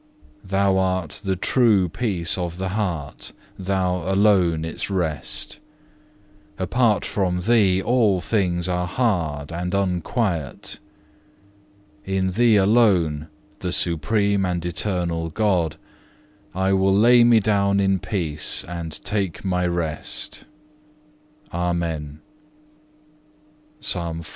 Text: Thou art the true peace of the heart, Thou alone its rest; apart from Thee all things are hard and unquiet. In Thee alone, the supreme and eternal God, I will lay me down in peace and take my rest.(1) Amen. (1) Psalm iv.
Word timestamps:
Thou 0.43 0.79
art 0.79 1.21
the 1.23 1.35
true 1.35 1.87
peace 1.87 2.35
of 2.35 2.57
the 2.57 2.69
heart, 2.69 3.33
Thou 3.59 3.97
alone 4.11 4.65
its 4.65 4.89
rest; 4.89 5.59
apart 6.57 7.05
from 7.05 7.41
Thee 7.41 7.83
all 7.83 8.19
things 8.19 8.67
are 8.67 8.87
hard 8.87 9.51
and 9.51 9.75
unquiet. 9.75 10.79
In 12.03 12.29
Thee 12.29 12.55
alone, 12.55 13.27
the 13.59 13.71
supreme 13.71 14.43
and 14.43 14.65
eternal 14.65 15.29
God, 15.29 15.77
I 16.55 16.73
will 16.73 16.95
lay 16.95 17.23
me 17.23 17.39
down 17.39 17.79
in 17.79 17.99
peace 17.99 18.63
and 18.67 18.99
take 19.05 19.45
my 19.45 19.67
rest.(1) 19.67 20.45
Amen. 21.59 22.05
(1) 23.75 23.83
Psalm 23.83 24.19
iv. 24.21 24.29